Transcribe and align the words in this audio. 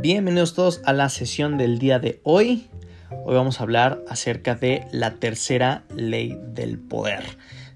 Bienvenidos 0.00 0.54
todos 0.54 0.80
a 0.84 0.92
la 0.92 1.08
sesión 1.08 1.58
del 1.58 1.80
día 1.80 1.98
de 1.98 2.20
hoy. 2.22 2.68
Hoy 3.10 3.34
vamos 3.34 3.58
a 3.58 3.64
hablar 3.64 4.04
acerca 4.08 4.54
de 4.54 4.86
la 4.92 5.14
tercera 5.16 5.82
ley 5.96 6.38
del 6.54 6.78
poder. 6.78 7.24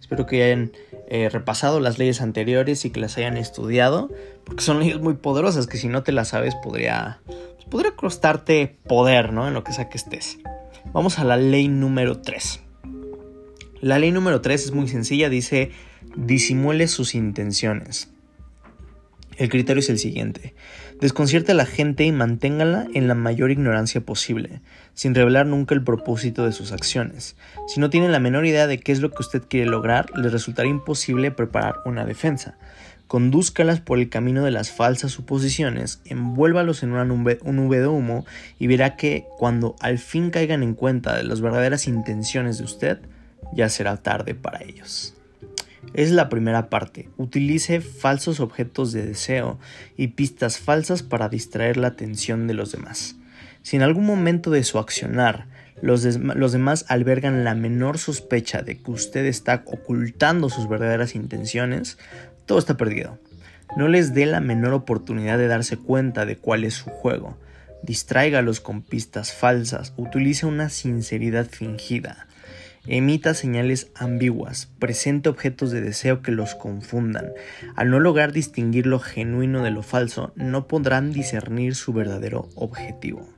Espero 0.01 0.25
que 0.27 0.45
hayan 0.45 0.71
eh, 1.09 1.29
repasado 1.29 1.81
las 1.81 1.99
leyes 1.99 2.21
anteriores 2.21 2.85
y 2.85 2.91
que 2.91 3.01
las 3.01 3.19
hayan 3.19 3.37
estudiado, 3.37 4.09
porque 4.45 4.63
son 4.63 4.79
leyes 4.79 5.01
muy 5.01 5.15
poderosas 5.15 5.67
que 5.67 5.79
si 5.79 5.89
no 5.89 6.05
te 6.05 6.13
las 6.13 6.29
sabes 6.29 6.55
podría, 6.55 7.21
pues, 7.27 7.67
podría 7.69 7.97
costarte 7.97 8.79
poder, 8.87 9.33
¿no? 9.33 9.49
En 9.49 9.55
lo 9.55 9.65
que 9.65 9.73
sea 9.73 9.89
que 9.89 9.99
estés. 9.99 10.39
Vamos 10.93 11.19
a 11.19 11.25
la 11.25 11.37
ley 11.37 11.67
número 11.67 12.21
3. 12.21 12.61
La 13.81 13.99
ley 13.99 14.13
número 14.13 14.41
3 14.41 14.67
es 14.67 14.71
muy 14.71 14.87
sencilla, 14.87 15.29
dice 15.29 15.73
disimule 16.15 16.87
sus 16.87 17.17
intenciones. 17.17 18.13
El 19.43 19.49
criterio 19.49 19.81
es 19.81 19.91
el 19.91 19.99
siguiente. 19.99 20.55
Desconcierte 21.01 21.51
a 21.51 21.57
la 21.57 21.67
gente 21.67 22.05
y 22.05 22.13
manténgala 22.13 22.87
en 22.95 23.09
la 23.09 23.17
mayor 23.17 23.51
ignorancia 23.51 24.01
posible, 24.01 24.61
sin 24.95 25.17
revelar 25.17 25.47
nunca 25.47 25.75
el 25.75 25.83
propósito 25.83 26.45
de 26.45 26.53
sus 26.53 26.71
acciones. 26.71 27.35
Si 27.67 27.81
no 27.81 27.91
tiene 27.91 28.09
la 28.09 28.21
menor 28.21 28.47
idea 28.47 28.69
de 28.69 28.79
qué 28.79 28.93
es 28.93 29.01
lo 29.01 29.11
que 29.11 29.19
usted 29.19 29.43
quiere 29.49 29.69
lograr, 29.69 30.17
le 30.17 30.29
resultará 30.29 30.69
imposible 30.69 31.33
preparar 31.33 31.75
una 31.87 32.05
defensa. 32.05 32.57
Condúzcalas 33.09 33.81
por 33.81 33.99
el 33.99 34.09
camino 34.09 34.45
de 34.45 34.53
las 34.53 34.71
falsas 34.71 35.11
suposiciones, 35.11 36.01
envuélvalos 36.05 36.85
en 36.85 36.93
una 36.93 37.03
un 37.03 37.57
nube 37.57 37.81
de 37.81 37.89
humo 37.89 38.25
y 38.61 38.69
verá 38.69 38.95
que 38.95 39.27
cuando 39.39 39.75
al 39.81 39.99
fin 39.99 40.31
caigan 40.31 40.63
en 40.63 40.75
cuenta 40.75 41.17
de 41.17 41.25
las 41.25 41.41
verdaderas 41.41 41.89
intenciones 41.89 42.59
de 42.59 42.65
usted, 42.65 43.01
ya 43.53 43.69
será 43.69 43.97
tarde 43.97 44.37
para 44.37 44.63
ellos. 44.63 45.17
Es 45.95 46.11
la 46.11 46.29
primera 46.29 46.71
parte. 46.71 47.09
Utilice 47.19 47.81
falsos 47.81 48.41
objetos 48.41 48.93
de 48.93 49.05
deseo 49.05 49.59
y 49.97 50.09
pistas 50.09 50.59
falsas 50.59 51.03
para 51.03 51.29
distraer 51.29 51.77
la 51.77 51.89
atención 51.89 52.47
de 52.47 52.55
los 52.55 52.73
demás. 52.73 53.17
Si 53.63 53.77
en 53.77 53.83
algún 53.83 54.07
momento 54.07 54.51
de 54.51 54.65
su 54.65 54.79
accionar 54.79 55.47
los, 55.83 56.05
los, 56.17 56.53
demás 56.53 56.85
albergan 56.89 57.45
la 57.45 57.55
menor 57.55 57.99
sospecha 57.99 58.63
de 58.63 58.79
que 58.79 58.91
usted 58.91 59.27
está 59.27 59.65
ocultando 59.67 60.49
sus 60.49 60.69
verdaderas 60.69 61.15
intenciones, 61.15 61.99
todo 62.47 62.59
está 62.59 62.77
perdido. 62.77 63.19
No 63.77 63.89
les 63.89 64.15
dé 64.15 64.27
la 64.27 64.41
menor 64.41 64.75
oportunidad 64.75 65.39
de 65.39 65.49
darse 65.49 65.77
cuenta 65.77 66.25
de 66.25 66.37
cuál 66.37 66.65
es 66.65 66.75
su 66.75 66.91
juego. 66.91 67.37
Distráigalos 67.83 68.61
con 68.61 68.83
pistas 68.83 69.33
falsas, 69.33 69.93
utilice 69.97 70.47
una 70.47 70.69
sinceridad 70.69 71.47
fingida 71.47 72.29
emita 72.87 73.35
señales 73.35 73.91
ambiguas, 73.95 74.71
presente 74.79 75.29
objetos 75.29 75.71
de 75.71 75.81
deseo 75.81 76.23
que 76.23 76.33
los 76.33 76.55
confundan. 76.55 77.33
Al 77.77 77.91
no 77.91 78.01
lograr 78.01 78.33
distinguir 78.33 78.87
lo 78.87 78.99
genuino 78.99 79.63
de 79.63 79.71
lo 79.71 79.83
falso, 79.83 80.33
no 80.37 80.67
podrán 80.67 81.13
discernir 81.13 81.75
su 81.75 81.93
verdadero 81.93 82.49
objetivo. 82.55 83.29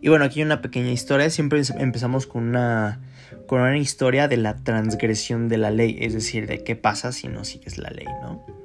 Y 0.00 0.08
bueno, 0.08 0.24
aquí 0.24 0.40
hay 0.40 0.46
una 0.46 0.62
pequeña 0.62 0.90
historia, 0.90 1.30
siempre 1.30 1.60
empezamos 1.78 2.26
con 2.26 2.44
una, 2.44 3.00
con 3.46 3.60
una 3.60 3.78
historia 3.78 4.28
de 4.28 4.36
la 4.36 4.56
transgresión 4.56 5.48
de 5.48 5.58
la 5.58 5.70
ley, 5.70 5.96
es 6.00 6.14
decir, 6.14 6.46
de 6.46 6.62
qué 6.62 6.76
pasa 6.76 7.12
si 7.12 7.28
no 7.28 7.44
sigues 7.44 7.78
la 7.78 7.90
ley, 7.90 8.06
¿no? 8.22 8.57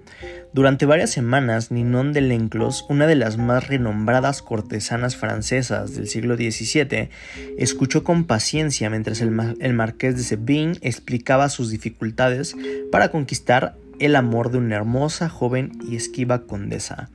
Durante 0.54 0.86
varias 0.86 1.10
semanas, 1.10 1.72
Ninon 1.72 2.14
de 2.14 2.22
Lenclos, 2.22 2.86
una 2.88 3.08
de 3.08 3.16
las 3.16 3.38
más 3.38 3.68
renombradas 3.68 4.44
cortesanas 4.44 5.16
francesas 5.16 5.96
del 5.96 6.08
siglo 6.08 6.36
XVII, 6.36 7.10
escuchó 7.58 8.04
con 8.04 8.26
paciencia 8.26 8.92
mientras 8.92 9.22
el, 9.22 9.32
marqués 9.32 10.16
de 10.16 10.22
Sebin 10.22 10.78
explicaba 10.82 11.50
sus 11.50 11.72
dificultades 11.72 12.56
para 12.92 13.10
conquistar 13.10 13.76
el 13.98 14.16
amor 14.16 14.52
de 14.52 14.60
una 14.60 14.76
hermosa, 14.76 15.28
joven 15.28 15.72
y 15.90 15.96
esquiva 15.96 16.44
condesa. 16.44 17.10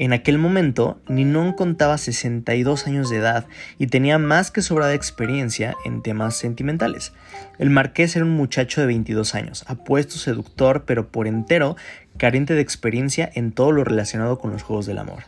En 0.00 0.12
aquel 0.12 0.38
momento, 0.38 1.00
Ninon 1.08 1.54
contaba 1.54 1.98
62 1.98 2.86
años 2.86 3.10
de 3.10 3.16
edad 3.16 3.48
y 3.80 3.88
tenía 3.88 4.16
más 4.18 4.52
que 4.52 4.62
sobrada 4.62 4.94
experiencia 4.94 5.74
en 5.84 6.02
temas 6.02 6.36
sentimentales. 6.36 7.12
El 7.58 7.70
marqués 7.70 8.14
era 8.14 8.24
un 8.24 8.30
muchacho 8.30 8.80
de 8.80 8.86
22 8.86 9.34
años, 9.34 9.64
apuesto, 9.66 10.14
seductor, 10.14 10.84
pero 10.86 11.08
por 11.08 11.26
entero 11.26 11.74
carente 12.16 12.54
de 12.54 12.60
experiencia 12.60 13.28
en 13.34 13.50
todo 13.50 13.72
lo 13.72 13.82
relacionado 13.82 14.38
con 14.38 14.52
los 14.52 14.62
juegos 14.62 14.86
del 14.86 14.98
amor. 14.98 15.24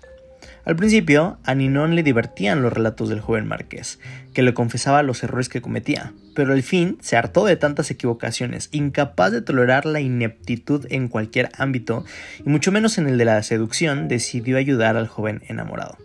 Al 0.65 0.77
principio, 0.77 1.39
a 1.43 1.57
Ninon 1.57 1.97
le 1.97 2.05
divertían 2.05 2.63
los 2.63 2.73
relatos 2.73 3.09
del 3.09 3.21
joven 3.21 3.49
marqués, 3.49 3.99
que 4.35 4.43
le 4.43 4.55
confesaba 4.55 5.03
los 5.03 5.25
errores 5.25 5.49
que 5.49 5.61
cometía, 5.61 6.13
pero 6.35 6.53
al 6.53 6.63
fin 6.63 6.99
se 7.01 7.17
hartó 7.17 7.45
de 7.45 7.57
tantas 7.57 7.91
equivocaciones, 7.91 8.69
incapaz 8.73 9.33
de 9.33 9.43
tolerar 9.43 9.87
la 9.87 10.01
ineptitud 10.01 10.87
en 10.91 11.09
cualquier 11.09 11.51
ámbito, 11.57 12.05
y 12.45 12.49
mucho 12.49 12.73
menos 12.73 12.99
en 12.99 13.09
el 13.09 13.19
de 13.19 13.25
la 13.25 13.43
seducción, 13.43 14.09
decidió 14.09 14.57
ayudar 14.57 14.97
al 14.97 15.09
joven 15.09 15.43
enamorado. 15.49 15.99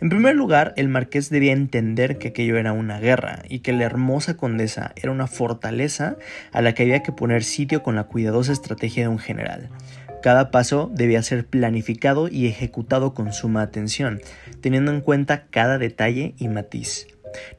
En 0.00 0.08
primer 0.08 0.34
lugar, 0.34 0.72
el 0.76 0.88
marqués 0.88 1.30
debía 1.30 1.52
entender 1.52 2.18
que 2.18 2.28
aquello 2.28 2.56
era 2.56 2.72
una 2.72 2.98
guerra 2.98 3.42
y 3.48 3.60
que 3.60 3.72
la 3.72 3.84
hermosa 3.84 4.36
condesa 4.36 4.92
era 4.96 5.12
una 5.12 5.26
fortaleza 5.26 6.16
a 6.52 6.62
la 6.62 6.74
que 6.74 6.82
había 6.82 7.02
que 7.02 7.12
poner 7.12 7.44
sitio 7.44 7.82
con 7.82 7.96
la 7.96 8.04
cuidadosa 8.04 8.52
estrategia 8.52 9.04
de 9.04 9.08
un 9.08 9.18
general. 9.18 9.68
Cada 10.22 10.50
paso 10.50 10.90
debía 10.92 11.22
ser 11.22 11.46
planificado 11.46 12.28
y 12.28 12.46
ejecutado 12.46 13.14
con 13.14 13.32
suma 13.32 13.62
atención, 13.62 14.20
teniendo 14.60 14.92
en 14.92 15.00
cuenta 15.00 15.46
cada 15.50 15.78
detalle 15.78 16.34
y 16.36 16.48
matiz. 16.48 17.06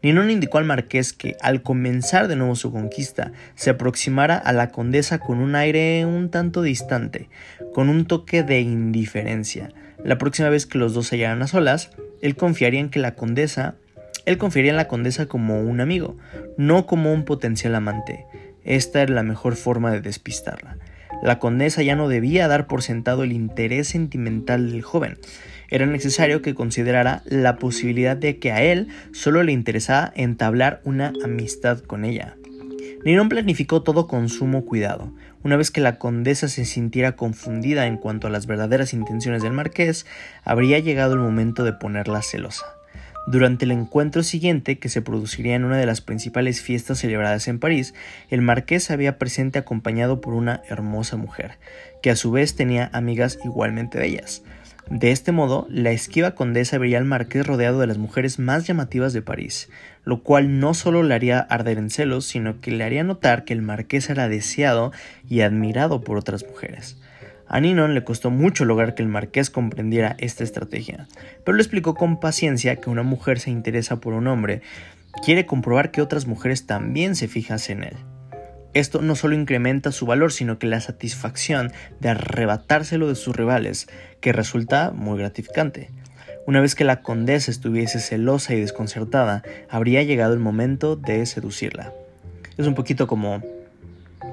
Ninon 0.02 0.32
indicó 0.32 0.58
al 0.58 0.66
marqués 0.66 1.14
que, 1.14 1.36
al 1.42 1.62
comenzar 1.62 2.28
de 2.28 2.36
nuevo 2.36 2.56
su 2.56 2.72
conquista, 2.72 3.32
se 3.56 3.70
aproximara 3.70 4.38
a 4.38 4.54
la 4.54 4.70
condesa 4.70 5.20
con 5.20 5.40
un 5.40 5.56
aire 5.56 6.06
un 6.06 6.30
tanto 6.30 6.62
distante, 6.62 7.30
con 7.74 7.90
un 7.90 8.06
toque 8.06 8.44
de 8.44 8.62
indiferencia. 8.62 9.70
La 10.04 10.18
próxima 10.18 10.50
vez 10.50 10.66
que 10.66 10.78
los 10.78 10.94
dos 10.94 11.08
se 11.08 11.16
hallaran 11.16 11.42
a 11.42 11.48
solas, 11.48 11.92
él 12.22 12.36
confiaría 12.36 12.80
en 12.80 12.90
que 12.90 13.00
la 13.00 13.16
condesa, 13.16 13.76
él 14.26 14.38
confiaría 14.38 14.72
en 14.72 14.78
la 14.78 14.88
condesa 14.88 15.28
como 15.28 15.62
un 15.62 15.82
amigo, 15.82 16.18
no 16.58 16.86
como 16.86 17.14
un 17.14 17.26
potencial 17.26 17.76
amante. 17.76 18.26
Esta 18.64 19.02
era 19.02 19.14
la 19.14 19.24
mejor 19.24 19.56
forma 19.56 19.92
de 19.92 20.02
despistarla. 20.02 20.78
La 21.22 21.38
condesa 21.38 21.84
ya 21.84 21.96
no 21.96 22.08
debía 22.08 22.48
dar 22.48 22.66
por 22.66 22.82
sentado 22.82 23.24
el 23.24 23.32
interés 23.32 23.88
sentimental 23.90 24.72
del 24.72 24.82
joven. 24.82 25.18
Era 25.72 25.86
necesario 25.86 26.42
que 26.42 26.54
considerara 26.54 27.24
la 27.26 27.56
posibilidad 27.56 28.18
de 28.18 28.38
que 28.38 28.52
a 28.52 28.62
él 28.62 28.90
solo 29.14 29.42
le 29.42 29.54
interesaba 29.54 30.12
entablar 30.16 30.82
una 30.84 31.14
amistad 31.24 31.80
con 31.80 32.04
ella. 32.04 32.36
Nirón 33.06 33.30
planificó 33.30 33.82
todo 33.82 34.06
con 34.06 34.30
sumo 34.30 34.66
cuidado. 34.66 35.12
Una 35.44 35.56
vez 35.56 35.72
que 35.72 35.82
la 35.82 35.98
condesa 35.98 36.50
se 36.50 36.66
sintiera 36.66 37.16
confundida 37.16 37.88
en 37.88 37.98
cuanto 37.98 38.28
a 38.28 38.30
las 38.30 38.46
verdaderas 38.46 38.94
intenciones 38.94 39.42
del 39.42 39.54
marqués, 39.54 40.06
habría 40.44 40.78
llegado 40.78 41.14
el 41.14 41.20
momento 41.20 41.64
de 41.64 41.74
ponerla 41.74 42.22
celosa. 42.22 42.66
Durante 43.28 43.66
el 43.66 43.72
encuentro 43.72 44.24
siguiente, 44.24 44.78
que 44.78 44.90
se 44.90 45.02
produciría 45.02 45.56
en 45.56 45.64
una 45.64 45.78
de 45.78 45.86
las 45.86 46.02
principales 46.02 46.62
fiestas 46.62 47.00
celebradas 47.00 47.48
en 47.48 47.60
París, 47.60 47.94
el 48.30 48.42
marqués 48.42 48.92
había 48.92 49.18
presente 49.18 49.58
acompañado 49.58 50.22
por 50.22 50.34
una 50.34 50.62
hermosa 50.70 51.18
mujer, 51.18 51.58
que 52.02 52.10
a 52.10 52.16
su 52.16 52.32
vez 52.32 52.56
tenía 52.56 52.90
amigas 52.94 53.40
igualmente 53.46 54.00
bellas. 54.00 54.44
De 54.90 55.12
este 55.12 55.32
modo, 55.32 55.68
la 55.70 55.92
esquiva 55.92 56.32
condesa 56.32 56.78
vería 56.78 56.98
al 56.98 57.06
marqués 57.06 57.46
rodeado 57.46 57.80
de 57.80 57.88
las 57.88 57.98
mujeres 57.98 58.40
más 58.40 58.68
llamativas 58.68 59.14
de 59.14 59.22
París, 59.22 59.70
lo 60.04 60.22
cual 60.24 60.60
no 60.60 60.74
solo 60.74 61.04
le 61.04 61.14
haría 61.14 61.40
arder 61.40 61.78
en 61.78 61.90
celos, 61.90 62.26
sino 62.26 62.60
que 62.60 62.72
le 62.72 62.84
haría 62.84 63.04
notar 63.04 63.46
que 63.46 63.54
el 63.54 63.62
marqués 63.62 64.10
era 64.10 64.28
deseado 64.28 64.92
y 65.30 65.42
admirado 65.42 66.02
por 66.02 66.18
otras 66.18 66.46
mujeres. 66.46 66.98
A 67.48 67.60
Ninon 67.60 67.94
le 67.94 68.04
costó 68.04 68.32
mucho 68.32 68.64
lograr 68.64 68.96
que 68.96 69.04
el 69.04 69.10
marqués 69.10 69.50
comprendiera 69.50 70.16
esta 70.20 70.44
estrategia, 70.44 71.08
pero 71.46 71.56
le 71.58 71.62
explicó 71.62 71.96
con 71.96 72.20
paciencia 72.20 72.78
que 72.78 72.90
una 72.90 73.04
mujer 73.04 73.40
se 73.40 73.52
interesa 73.52 74.00
por 74.00 74.14
un 74.14 74.28
hombre, 74.28 74.62
quiere 75.24 75.46
comprobar 75.46 75.92
que 75.92 76.02
otras 76.02 76.28
mujeres 76.28 76.66
también 76.66 77.16
se 77.16 77.28
fijan 77.28 77.60
en 77.68 77.84
él. 77.84 77.96
Esto 78.74 79.02
no 79.02 79.16
solo 79.16 79.36
incrementa 79.36 79.92
su 79.92 80.06
valor, 80.06 80.32
sino 80.32 80.58
que 80.58 80.68
la 80.68 80.80
satisfacción 80.80 81.72
de 82.00 82.10
arrebatárselo 82.10 83.08
de 83.08 83.16
sus 83.16 83.36
rivales, 83.36 83.88
que 84.22 84.32
resulta 84.32 84.92
muy 84.92 85.20
gratificante. 85.20 85.90
Una 86.48 86.62
vez 86.62 86.74
que 86.74 86.86
la 86.86 87.02
condesa 87.02 87.52
estuviese 87.52 88.00
celosa 88.00 88.54
y 88.54 88.62
desconcertada, 88.62 89.44
habría 89.70 90.04
llegado 90.04 90.34
el 90.34 90.40
momento 90.40 90.96
de 90.96 91.26
seducirla. 91.26 91.94
Es 92.58 92.66
un 92.66 92.74
poquito 92.74 93.08
como 93.08 93.44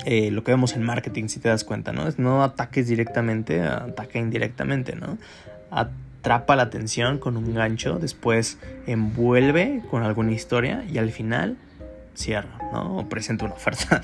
eh, 0.05 0.31
lo 0.31 0.45
que 0.45 0.53
vemos 0.53 0.75
en 0.75 0.83
marketing, 0.83 1.29
si 1.29 1.41
te 1.41 1.49
das 1.49 1.65
cuenta, 1.65 1.93
¿no? 1.93 2.07
Es 2.07 2.19
no 2.19 2.43
ataques 2.43 2.89
directamente, 2.89 3.61
ataca 3.63 4.19
indirectamente, 4.19 4.95
¿no? 4.95 5.19
Atrapa 5.71 6.57
la 6.57 6.65
atención 6.65 7.19
con 7.19 7.37
un 7.37 7.55
gancho, 7.55 7.99
después 7.99 8.59
envuelve 8.87 9.83
con 9.91 10.03
alguna 10.03 10.33
historia 10.33 10.85
y 10.91 10.99
al 10.99 11.11
final 11.11 11.57
cierra, 12.15 12.59
¿no? 12.73 12.99
O 12.99 13.09
presenta 13.09 13.45
una 13.45 13.55
oferta. 13.55 14.03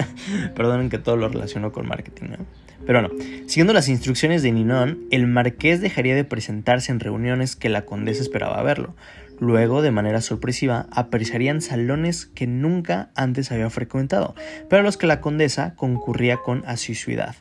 Perdonen 0.54 0.90
que 0.90 0.98
todo 0.98 1.16
lo 1.16 1.28
relaciono 1.28 1.72
con 1.72 1.86
marketing, 1.86 2.30
¿no? 2.30 2.46
Pero 2.84 3.00
no, 3.00 3.10
siguiendo 3.46 3.72
las 3.72 3.88
instrucciones 3.88 4.42
de 4.42 4.50
Ninon, 4.50 5.06
el 5.12 5.28
marqués 5.28 5.80
dejaría 5.80 6.16
de 6.16 6.24
presentarse 6.24 6.90
en 6.90 6.98
reuniones 6.98 7.54
que 7.54 7.68
la 7.68 7.84
condesa 7.84 8.22
esperaba 8.22 8.60
verlo, 8.62 8.96
Luego, 9.42 9.82
de 9.82 9.90
manera 9.90 10.20
sorpresiva, 10.20 10.86
aparecerían 10.92 11.62
salones 11.62 12.26
que 12.26 12.46
nunca 12.46 13.10
antes 13.16 13.50
había 13.50 13.68
frecuentado, 13.70 14.36
pero 14.70 14.82
a 14.82 14.84
los 14.84 14.96
que 14.96 15.08
la 15.08 15.20
condesa 15.20 15.74
concurría 15.74 16.36
con 16.36 16.62
asiduidad. 16.64 17.34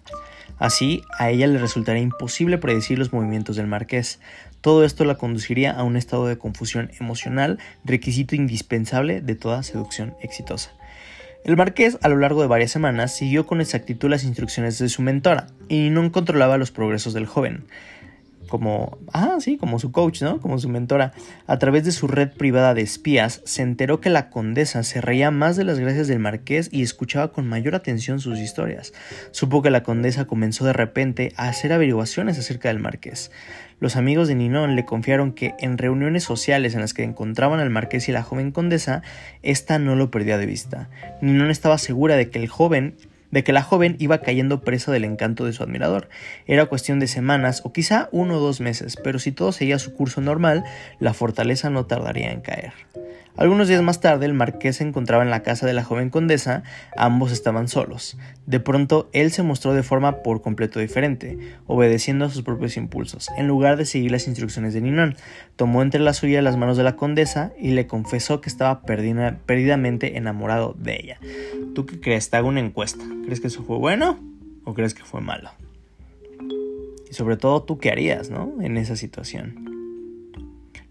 Así, 0.58 1.04
a 1.20 1.30
ella 1.30 1.46
le 1.46 1.60
resultaría 1.60 2.02
imposible 2.02 2.58
predecir 2.58 2.98
los 2.98 3.14
movimientos 3.14 3.56
del 3.56 3.68
marqués. 3.68 4.20
Todo 4.62 4.86
esto 4.86 5.06
la 5.06 5.16
conduciría 5.16 5.72
a 5.72 5.84
un 5.84 5.98
estado 5.98 6.28
de 6.28 6.38
confusión 6.38 6.92
emocional, 7.00 7.60
requisito 7.84 8.36
indispensable 8.36 9.22
de 9.22 9.36
toda 9.36 9.64
seducción 9.64 10.16
exitosa. 10.22 10.72
El 11.44 11.58
marqués, 11.58 11.98
a 12.04 12.10
lo 12.10 12.18
largo 12.18 12.42
de 12.42 12.48
varias 12.48 12.72
semanas, 12.72 13.16
siguió 13.16 13.48
con 13.48 13.62
exactitud 13.62 14.10
las 14.10 14.24
instrucciones 14.24 14.78
de 14.78 14.90
su 14.90 15.02
mentora 15.02 15.48
y 15.68 15.90
no 15.90 16.12
controlaba 16.12 16.58
los 16.58 16.70
progresos 16.70 17.14
del 17.14 17.26
joven 17.26 17.66
como, 18.52 18.98
ah, 19.14 19.38
sí, 19.40 19.58
como 19.58 19.80
su 19.80 19.94
coach, 19.94 20.22
¿no? 20.22 20.42
Como 20.42 20.60
su 20.60 20.68
mentora. 20.68 21.14
A 21.48 21.58
través 21.58 21.86
de 21.86 21.94
su 21.94 22.08
red 22.08 22.30
privada 22.30 22.74
de 22.74 22.82
espías, 22.82 23.42
se 23.46 23.62
enteró 23.62 24.02
que 24.02 24.10
la 24.10 24.30
condesa 24.30 24.84
se 24.84 25.00
reía 25.00 25.32
más 25.32 25.56
de 25.56 25.64
las 25.64 25.80
gracias 25.80 26.10
del 26.10 26.20
marqués 26.20 26.68
y 26.70 26.84
escuchaba 26.84 27.32
con 27.32 27.48
mayor 27.48 27.76
atención 27.76 28.20
sus 28.20 28.40
historias. 28.40 28.94
Supo 29.32 29.62
que 29.62 29.72
la 29.72 29.84
condesa 29.84 30.26
comenzó 30.26 30.66
de 30.66 30.74
repente 30.74 31.34
a 31.38 31.48
hacer 31.48 31.72
averiguaciones 31.72 32.38
acerca 32.38 32.68
del 32.68 32.80
marqués. 32.80 33.32
Los 33.82 33.96
amigos 33.96 34.28
de 34.28 34.36
Ninon 34.36 34.76
le 34.76 34.86
confiaron 34.86 35.32
que 35.32 35.56
en 35.58 35.80
reuniones 35.80 36.24
sociales 36.24 36.76
en 36.76 36.82
las 36.82 36.94
que 36.94 37.02
encontraban 37.02 37.60
al 37.60 37.72
marqués 37.72 38.08
y 38.08 38.12
la 38.12 38.22
joven 38.22 38.52
condesa, 38.52 39.02
ésta 39.42 39.80
no 39.80 39.96
lo 39.96 40.12
perdía 40.12 40.38
de 40.38 40.46
vista. 40.46 40.88
Ninon 41.20 41.50
estaba 41.50 41.80
segura 41.80 42.16
de 42.16 42.30
que 42.30 42.38
el 42.38 42.48
joven 42.48 42.96
de 43.32 43.44
que 43.44 43.54
la 43.54 43.64
joven 43.64 43.96
iba 44.00 44.20
cayendo 44.20 44.62
presa 44.62 44.92
del 44.92 45.06
encanto 45.06 45.46
de 45.46 45.54
su 45.54 45.64
admirador. 45.64 46.10
Era 46.46 46.68
cuestión 46.68 47.00
de 47.00 47.08
semanas 47.08 47.62
o 47.64 47.74
quizá 47.74 48.10
uno 48.12 48.36
o 48.36 48.40
dos 48.40 48.62
meses, 48.62 48.98
pero 49.04 49.20
si 49.20 49.32
todo 49.32 49.52
seguía 49.52 49.80
su 49.80 49.94
curso 49.94 50.22
normal, 50.22 50.64
la 51.00 51.14
fortaleza 51.14 51.70
no 51.70 51.86
tardaría 51.86 52.32
en 52.32 52.42
caer. 52.42 52.74
Algunos 53.38 53.70
días 53.70 53.82
más 53.82 54.02
tarde, 54.02 54.26
el 54.26 54.34
marqués 54.34 54.78
se 54.78 54.84
encontraba 54.84 55.24
en 55.24 55.30
la 55.30 55.42
casa 55.42 55.66
de 55.66 55.72
la 55.74 55.86
joven 55.86 56.10
condesa, 56.10 56.64
ambos 56.98 57.32
estaban 57.32 57.70
solos. 57.70 58.18
De 58.46 58.60
pronto, 58.60 59.10
él 59.14 59.32
se 59.32 59.42
mostró 59.42 59.74
de 59.74 59.84
forma 59.84 60.18
por 60.22 60.42
completo 60.42 60.80
diferente, 60.80 61.38
obedeciendo 61.66 62.26
a 62.26 62.30
sus 62.30 62.44
propios 62.44 62.76
impulsos. 62.76 63.30
En 63.38 63.48
lugar 63.48 63.78
de 63.78 63.86
seguir 63.86 64.12
las 64.12 64.28
instrucciones 64.28 64.74
de 64.74 64.82
Ninon, 64.82 65.16
tomó 65.56 65.82
entre 65.82 66.02
las 66.02 66.18
suyas 66.18 66.44
las 66.44 66.58
manos 66.58 66.76
de 66.76 66.84
la 66.84 66.98
condesa 66.98 67.54
y 67.58 67.72
le 67.72 67.88
confesó 67.88 68.42
que 68.42 68.50
estaba 68.50 68.82
perdidamente 68.82 70.18
enamorado 70.18 70.76
de 70.78 71.00
ella. 71.02 71.20
¿Tú 71.74 71.86
qué 71.86 72.02
crees? 72.02 72.30
Te 72.30 72.38
hago 72.38 72.50
una 72.50 72.60
encuesta. 72.60 73.06
¿Crees 73.24 73.40
que 73.40 73.48
eso 73.48 73.64
fue 73.64 73.78
bueno 73.78 74.20
o 74.64 74.74
crees 74.74 74.94
que 74.94 75.04
fue 75.04 75.22
malo? 75.22 75.52
Y 77.10 77.14
sobre 77.14 77.38
todo, 77.38 77.64
¿tú 77.64 77.78
qué 77.78 77.92
harías, 77.92 78.30
no? 78.30 78.54
En 78.62 78.78
esa 78.78 78.96
situación. 78.96 79.72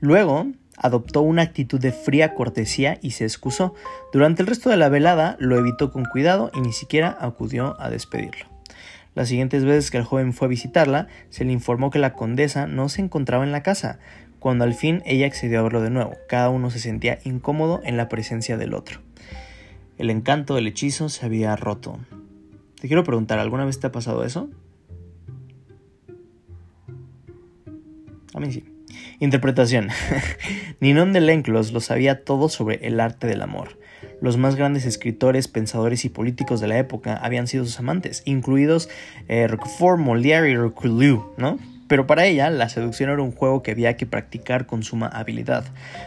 Luego, 0.00 0.46
adoptó 0.76 1.20
una 1.20 1.42
actitud 1.42 1.78
de 1.78 1.92
fría 1.92 2.34
cortesía 2.34 2.98
y 3.02 3.12
se 3.12 3.24
excusó. 3.24 3.74
Durante 4.12 4.42
el 4.42 4.48
resto 4.48 4.70
de 4.70 4.76
la 4.76 4.88
velada 4.88 5.36
lo 5.38 5.58
evitó 5.58 5.92
con 5.92 6.04
cuidado 6.06 6.50
y 6.54 6.60
ni 6.60 6.72
siquiera 6.72 7.16
acudió 7.20 7.78
a 7.80 7.90
despedirlo. 7.90 8.46
Las 9.14 9.28
siguientes 9.28 9.64
veces 9.64 9.90
que 9.90 9.98
el 9.98 10.04
joven 10.04 10.32
fue 10.32 10.46
a 10.46 10.48
visitarla, 10.48 11.08
se 11.28 11.44
le 11.44 11.52
informó 11.52 11.90
que 11.90 11.98
la 11.98 12.14
condesa 12.14 12.66
no 12.66 12.88
se 12.88 13.02
encontraba 13.02 13.44
en 13.44 13.52
la 13.52 13.62
casa. 13.62 13.98
Cuando 14.38 14.64
al 14.64 14.72
fin 14.72 15.02
ella 15.04 15.26
accedió 15.26 15.60
a 15.60 15.62
verlo 15.62 15.82
de 15.82 15.90
nuevo, 15.90 16.14
cada 16.28 16.48
uno 16.48 16.70
se 16.70 16.78
sentía 16.78 17.18
incómodo 17.24 17.80
en 17.84 17.96
la 17.96 18.08
presencia 18.08 18.56
del 18.56 18.72
otro. 18.72 19.00
El 19.98 20.08
encanto 20.08 20.54
del 20.54 20.66
hechizo 20.66 21.10
se 21.10 21.26
había 21.26 21.56
roto. 21.56 21.98
Te 22.80 22.88
quiero 22.88 23.04
preguntar, 23.04 23.38
¿alguna 23.38 23.66
vez 23.66 23.78
te 23.78 23.86
ha 23.86 23.92
pasado 23.92 24.24
eso? 24.24 24.48
A 28.32 28.40
mí 28.40 28.50
sí. 28.50 28.64
Interpretación. 29.18 29.88
Ninon 30.80 31.12
de 31.12 31.20
Lenclos 31.20 31.72
lo 31.72 31.80
sabía 31.80 32.24
todo 32.24 32.48
sobre 32.48 32.86
el 32.86 32.98
arte 33.00 33.26
del 33.26 33.42
amor. 33.42 33.78
Los 34.22 34.38
más 34.38 34.56
grandes 34.56 34.86
escritores, 34.86 35.46
pensadores 35.46 36.06
y 36.06 36.08
políticos 36.08 36.60
de 36.60 36.68
la 36.68 36.78
época 36.78 37.16
habían 37.16 37.46
sido 37.46 37.66
sus 37.66 37.78
amantes, 37.78 38.22
incluidos 38.24 38.88
eh, 39.28 39.46
Roquefort, 39.46 40.00
Molière 40.00 40.50
y 40.50 40.56
Richelieu, 40.56 41.34
¿no? 41.36 41.58
Pero 41.86 42.06
para 42.06 42.24
ella, 42.24 42.48
la 42.50 42.68
seducción 42.70 43.10
era 43.10 43.20
un 43.20 43.32
juego 43.32 43.62
que 43.62 43.72
había 43.72 43.96
que 43.96 44.06
practicar 44.06 44.66
con 44.66 44.82
suma 44.82 45.08
habilidad. 45.08 45.64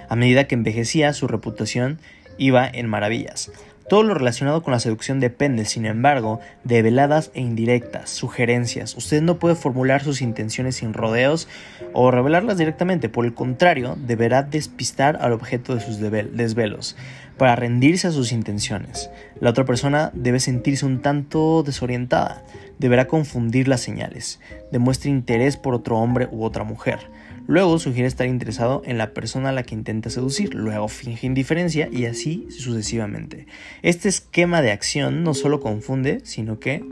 A 0.09 0.15
medida 0.15 0.47
que 0.47 0.55
envejecía, 0.55 1.13
su 1.13 1.27
reputación 1.27 1.99
iba 2.37 2.67
en 2.67 2.87
maravillas. 2.87 3.51
Todo 3.89 4.03
lo 4.03 4.13
relacionado 4.13 4.63
con 4.63 4.71
la 4.71 4.79
seducción 4.79 5.19
depende, 5.19 5.65
sin 5.65 5.85
embargo, 5.85 6.39
de 6.63 6.81
veladas 6.81 7.31
e 7.33 7.41
indirectas, 7.41 8.09
sugerencias. 8.09 8.95
Usted 8.95 9.21
no 9.21 9.39
puede 9.39 9.55
formular 9.55 10.03
sus 10.03 10.21
intenciones 10.21 10.77
sin 10.77 10.93
rodeos 10.93 11.47
o 11.91 12.09
revelarlas 12.09 12.57
directamente. 12.57 13.09
Por 13.09 13.25
el 13.25 13.33
contrario, 13.33 13.97
deberá 13.99 14.43
despistar 14.43 15.17
al 15.21 15.33
objeto 15.33 15.75
de 15.75 15.81
sus 15.81 15.99
desvelos 15.99 16.95
para 17.37 17.55
rendirse 17.55 18.07
a 18.07 18.11
sus 18.11 18.31
intenciones. 18.31 19.09
La 19.39 19.49
otra 19.49 19.65
persona 19.65 20.11
debe 20.13 20.39
sentirse 20.39 20.85
un 20.85 21.01
tanto 21.01 21.63
desorientada. 21.63 22.43
Deberá 22.79 23.07
confundir 23.07 23.67
las 23.67 23.81
señales. 23.81 24.39
Demuestre 24.71 25.09
interés 25.09 25.57
por 25.57 25.73
otro 25.73 25.97
hombre 25.97 26.29
u 26.31 26.43
otra 26.43 26.63
mujer. 26.63 26.99
Luego 27.45 27.77
sugiere 27.77 28.07
estar 28.07 28.27
interesado 28.27 28.81
en 28.85 28.97
la 28.97 29.13
persona 29.13 29.49
a 29.49 29.51
la 29.51 29.63
que 29.63 29.75
intenta 29.75 30.09
seducir, 30.09 30.53
luego 30.53 30.87
finge 30.87 31.27
indiferencia 31.27 31.89
y 31.91 32.05
así 32.05 32.47
sucesivamente. 32.49 33.47
Este 33.81 34.07
esquema 34.07 34.61
de 34.61 34.71
acción 34.71 35.23
no 35.23 35.33
solo 35.33 35.59
confunde, 35.59 36.21
sino 36.23 36.59
que 36.59 36.85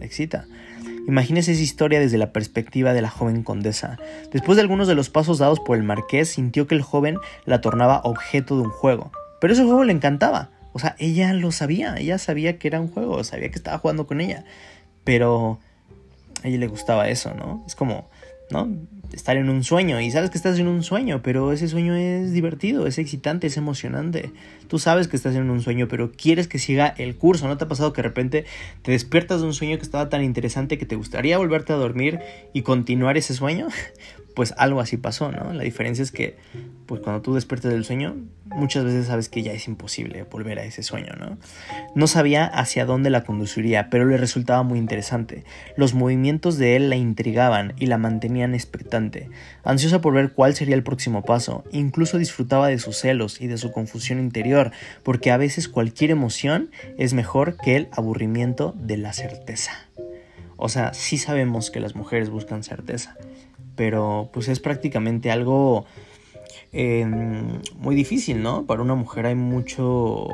excita. 0.00 0.46
Imagínese 1.06 1.52
esa 1.52 1.62
historia 1.62 2.00
desde 2.00 2.18
la 2.18 2.32
perspectiva 2.32 2.92
de 2.92 3.02
la 3.02 3.08
joven 3.08 3.42
condesa. 3.42 3.98
Después 4.32 4.56
de 4.56 4.62
algunos 4.62 4.88
de 4.88 4.94
los 4.94 5.08
pasos 5.08 5.38
dados 5.38 5.60
por 5.60 5.78
el 5.78 5.84
marqués, 5.84 6.28
sintió 6.28 6.66
que 6.66 6.74
el 6.74 6.82
joven 6.82 7.16
la 7.46 7.60
tornaba 7.60 8.02
objeto 8.04 8.56
de 8.56 8.62
un 8.62 8.70
juego. 8.70 9.10
Pero 9.40 9.52
ese 9.52 9.64
juego 9.64 9.84
le 9.84 9.92
encantaba. 9.92 10.50
O 10.72 10.78
sea, 10.78 10.96
ella 10.98 11.32
lo 11.32 11.50
sabía, 11.50 11.96
ella 11.96 12.18
sabía 12.18 12.58
que 12.58 12.68
era 12.68 12.80
un 12.80 12.88
juego, 12.88 13.24
sabía 13.24 13.48
que 13.48 13.56
estaba 13.56 13.78
jugando 13.78 14.06
con 14.06 14.20
ella. 14.20 14.44
Pero 15.04 15.60
a 16.42 16.48
ella 16.48 16.58
le 16.58 16.66
gustaba 16.66 17.08
eso, 17.08 17.32
¿no? 17.32 17.64
Es 17.66 17.74
como, 17.74 18.10
¿no? 18.50 18.68
Estar 19.12 19.36
en 19.36 19.48
un 19.48 19.64
sueño 19.64 20.00
y 20.00 20.10
sabes 20.10 20.30
que 20.30 20.36
estás 20.36 20.58
en 20.58 20.68
un 20.68 20.82
sueño, 20.82 21.22
pero 21.22 21.52
ese 21.52 21.68
sueño 21.68 21.94
es 21.94 22.32
divertido, 22.32 22.86
es 22.86 22.98
excitante, 22.98 23.46
es 23.46 23.56
emocionante. 23.56 24.32
Tú 24.68 24.78
sabes 24.78 25.08
que 25.08 25.16
estás 25.16 25.34
en 25.34 25.48
un 25.48 25.62
sueño, 25.62 25.88
pero 25.88 26.12
quieres 26.12 26.46
que 26.46 26.58
siga 26.58 26.88
el 26.98 27.16
curso. 27.16 27.48
¿No 27.48 27.56
te 27.56 27.64
ha 27.64 27.68
pasado 27.68 27.92
que 27.92 28.02
de 28.02 28.08
repente 28.08 28.44
te 28.82 28.92
despiertas 28.92 29.40
de 29.40 29.46
un 29.46 29.54
sueño 29.54 29.76
que 29.76 29.82
estaba 29.82 30.08
tan 30.08 30.22
interesante 30.22 30.78
que 30.78 30.86
te 30.86 30.96
gustaría 30.96 31.38
volverte 31.38 31.72
a 31.72 31.76
dormir 31.76 32.20
y 32.52 32.62
continuar 32.62 33.16
ese 33.16 33.34
sueño? 33.34 33.68
Pues 34.34 34.54
algo 34.56 34.80
así 34.80 34.96
pasó, 34.96 35.32
¿no? 35.32 35.52
La 35.52 35.64
diferencia 35.64 36.00
es 36.00 36.12
que 36.12 36.36
pues 36.88 37.02
cuando 37.02 37.20
tú 37.20 37.34
despiertas 37.34 37.70
del 37.70 37.84
sueño, 37.84 38.16
muchas 38.46 38.82
veces 38.82 39.06
sabes 39.06 39.28
que 39.28 39.42
ya 39.42 39.52
es 39.52 39.68
imposible 39.68 40.22
volver 40.22 40.58
a 40.58 40.64
ese 40.64 40.82
sueño, 40.82 41.12
¿no? 41.20 41.36
No 41.94 42.06
sabía 42.06 42.46
hacia 42.46 42.86
dónde 42.86 43.10
la 43.10 43.24
conduciría, 43.24 43.90
pero 43.90 44.06
le 44.06 44.16
resultaba 44.16 44.62
muy 44.62 44.78
interesante. 44.78 45.44
Los 45.76 45.92
movimientos 45.92 46.56
de 46.56 46.76
él 46.76 46.88
la 46.88 46.96
intrigaban 46.96 47.74
y 47.78 47.86
la 47.86 47.98
mantenían 47.98 48.54
expectante, 48.54 48.97
ansiosa 49.64 50.00
por 50.00 50.14
ver 50.14 50.32
cuál 50.32 50.54
sería 50.54 50.74
el 50.74 50.82
próximo 50.82 51.22
paso. 51.22 51.64
Incluso 51.72 52.18
disfrutaba 52.18 52.68
de 52.68 52.78
sus 52.78 52.96
celos 52.96 53.40
y 53.40 53.46
de 53.46 53.58
su 53.58 53.72
confusión 53.72 54.18
interior, 54.18 54.72
porque 55.02 55.30
a 55.30 55.36
veces 55.36 55.68
cualquier 55.68 56.10
emoción 56.10 56.70
es 56.96 57.14
mejor 57.14 57.56
que 57.56 57.76
el 57.76 57.88
aburrimiento 57.92 58.74
de 58.76 58.96
la 58.96 59.12
certeza. 59.12 59.72
O 60.56 60.68
sea, 60.68 60.92
sí 60.94 61.18
sabemos 61.18 61.70
que 61.70 61.80
las 61.80 61.94
mujeres 61.94 62.30
buscan 62.30 62.64
certeza, 62.64 63.16
pero 63.76 64.30
pues 64.32 64.48
es 64.48 64.60
prácticamente 64.60 65.30
algo 65.30 65.86
Em, 66.72 67.62
muy 67.76 67.94
difícil, 67.94 68.42
¿no? 68.42 68.66
Para 68.66 68.82
una 68.82 68.94
mujer 68.94 69.26
hay 69.26 69.34
mucho, 69.34 70.26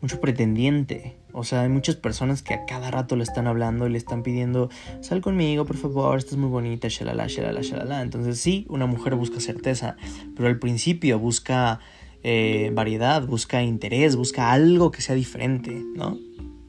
mucho 0.00 0.20
pretendiente. 0.20 1.16
O 1.38 1.44
sea, 1.44 1.62
hay 1.62 1.68
muchas 1.68 1.94
personas 1.94 2.42
que 2.42 2.52
a 2.52 2.64
cada 2.66 2.90
rato 2.90 3.14
le 3.14 3.22
están 3.22 3.46
hablando 3.46 3.86
y 3.86 3.90
le 3.90 3.98
están 3.98 4.24
pidiendo, 4.24 4.70
sal 5.00 5.20
conmigo, 5.20 5.64
por 5.64 5.76
favor, 5.76 6.18
estás 6.18 6.36
muy 6.36 6.50
bonita, 6.50 6.88
shalala, 6.88 7.28
shalala, 7.28 7.60
shalala. 7.62 8.02
Entonces 8.02 8.40
sí, 8.40 8.66
una 8.68 8.86
mujer 8.86 9.14
busca 9.14 9.38
certeza, 9.38 9.96
pero 10.34 10.48
al 10.48 10.58
principio 10.58 11.18
busca 11.20 11.78
eh, 12.24 12.72
variedad, 12.74 13.24
busca 13.24 13.62
interés, 13.62 14.16
busca 14.16 14.50
algo 14.50 14.90
que 14.90 15.00
sea 15.00 15.14
diferente, 15.14 15.84
¿no? 15.94 16.18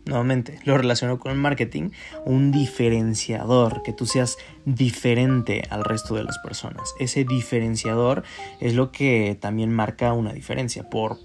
nuevamente 0.06 0.60
lo 0.66 0.78
relaciono 0.78 1.20
con 1.20 1.32
el 1.32 1.38
marketing, 1.38 1.92
un 2.26 2.52
diferenciador, 2.52 3.84
que 3.84 3.94
tú 3.94 4.06
seas 4.06 4.38
diferente 4.66 5.64
al 5.70 5.84
resto 5.84 6.16
de 6.16 6.24
las 6.24 6.40
personas. 6.40 6.94
Ese 7.00 7.24
diferenciador 7.24 8.24
es 8.60 8.74
lo 8.74 8.92
que 8.92 9.38
también 9.40 9.72
marca 9.72 10.14
una 10.14 10.34
diferencia, 10.34 10.90
por 10.90 11.20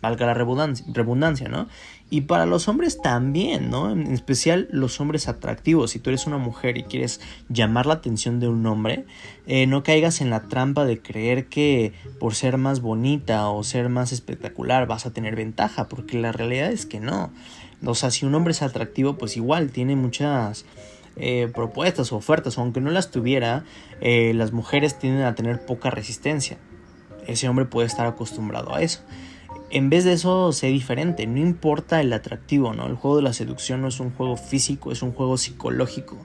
valga 0.00 0.26
la 0.26 0.34
redundancia, 0.34 1.48
¿no? 1.48 1.68
Y 2.08 2.22
para 2.22 2.46
los 2.46 2.68
hombres 2.68 3.00
también, 3.02 3.70
¿no? 3.70 3.90
En 3.90 4.12
especial 4.12 4.68
los 4.70 5.00
hombres 5.00 5.28
atractivos. 5.28 5.90
Si 5.90 5.98
tú 5.98 6.10
eres 6.10 6.26
una 6.26 6.38
mujer 6.38 6.76
y 6.78 6.84
quieres 6.84 7.20
llamar 7.48 7.86
la 7.86 7.94
atención 7.94 8.38
de 8.38 8.48
un 8.48 8.64
hombre, 8.66 9.04
eh, 9.46 9.66
no 9.66 9.82
caigas 9.82 10.20
en 10.20 10.30
la 10.30 10.44
trampa 10.44 10.84
de 10.84 11.00
creer 11.00 11.46
que 11.46 11.92
por 12.20 12.34
ser 12.34 12.58
más 12.58 12.80
bonita 12.80 13.48
o 13.48 13.64
ser 13.64 13.88
más 13.88 14.12
espectacular 14.12 14.86
vas 14.86 15.06
a 15.06 15.12
tener 15.12 15.34
ventaja, 15.34 15.88
porque 15.88 16.18
la 16.18 16.32
realidad 16.32 16.70
es 16.70 16.86
que 16.86 17.00
no. 17.00 17.32
O 17.84 17.94
sea, 17.94 18.10
si 18.10 18.24
un 18.24 18.34
hombre 18.34 18.52
es 18.52 18.62
atractivo, 18.62 19.18
pues 19.18 19.36
igual 19.36 19.70
tiene 19.70 19.96
muchas 19.96 20.64
eh, 21.16 21.50
propuestas 21.54 22.12
o 22.12 22.16
ofertas, 22.16 22.58
aunque 22.58 22.80
no 22.80 22.90
las 22.90 23.10
tuviera, 23.10 23.64
eh, 24.00 24.32
las 24.34 24.52
mujeres 24.52 24.98
tienden 24.98 25.24
a 25.24 25.34
tener 25.34 25.64
poca 25.64 25.90
resistencia. 25.90 26.58
Ese 27.26 27.48
hombre 27.48 27.64
puede 27.64 27.86
estar 27.86 28.06
acostumbrado 28.06 28.74
a 28.74 28.82
eso. 28.82 29.00
En 29.70 29.90
vez 29.90 30.04
de 30.04 30.12
eso, 30.12 30.52
sé 30.52 30.68
diferente. 30.68 31.26
No 31.26 31.38
importa 31.38 32.00
el 32.00 32.12
atractivo, 32.12 32.72
¿no? 32.72 32.86
El 32.86 32.94
juego 32.94 33.16
de 33.16 33.22
la 33.22 33.32
seducción 33.32 33.82
no 33.82 33.88
es 33.88 34.00
un 34.00 34.10
juego 34.10 34.36
físico, 34.36 34.92
es 34.92 35.02
un 35.02 35.12
juego 35.12 35.36
psicológico. 35.36 36.18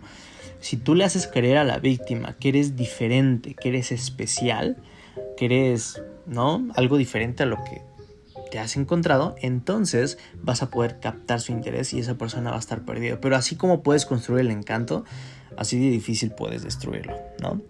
Si 0.60 0.78
tú 0.78 0.94
le 0.94 1.04
haces 1.04 1.28
creer 1.28 1.58
a 1.58 1.64
la 1.64 1.80
víctima 1.80 2.38
que 2.38 2.50
eres 2.50 2.76
diferente, 2.76 3.56
que 3.56 3.70
eres 3.70 3.92
especial, 3.92 4.78
que 5.36 5.46
eres, 5.46 6.02
¿no? 6.28 6.68
Algo 6.76 6.98
diferente 6.98 7.44
a 7.44 7.48
lo 7.48 7.58
que 7.64 7.82
te 8.52 8.60
has 8.60 8.78
encontrado, 8.78 9.36
entonces 9.42 10.20
vas 10.44 10.62
a 10.62 10.70
poder 10.70 11.00
captar 11.00 11.40
su 11.42 11.52
interés 11.52 11.94
y 11.94 12.00
esa 12.00 12.16
persona 12.16 12.52
va 12.52 12.58
a 12.58 12.60
estar 12.60 12.86
perdida. 12.86 13.20
Pero 13.20 13.36
así 13.36 13.56
como 13.56 13.82
puedes 13.82 14.06
construir 14.06 14.42
el 14.42 14.52
encanto, 14.52 15.04
así 15.58 15.80
de 15.80 15.90
difícil 15.90 16.32
puedes 16.32 16.64
destruirlo, 16.64 17.16
¿no? 17.42 17.62